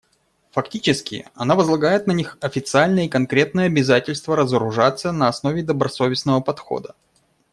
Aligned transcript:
Фактически, 0.49 1.27
она 1.35 1.53
возлагает 1.53 2.07
на 2.07 2.11
них 2.13 2.39
официальное 2.41 3.05
и 3.05 3.07
конкретное 3.07 3.67
обязательство 3.67 4.35
разоружаться 4.35 5.11
на 5.11 5.27
основе 5.27 5.61
добросовестного 5.61 6.41
подхода. 6.41 6.95